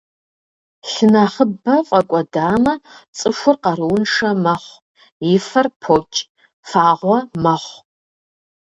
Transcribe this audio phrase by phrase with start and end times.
[0.91, 2.73] Лъы нэхъыбэ фӏэкӏуэдамэ,
[3.17, 4.81] цӏыхур къарууншэ мэхъу,
[5.31, 6.17] и фэр покӏ,
[6.69, 7.79] фагъуэ мэхъу.